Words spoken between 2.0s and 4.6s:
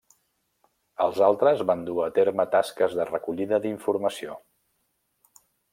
a terme tasques de recollida d'informació.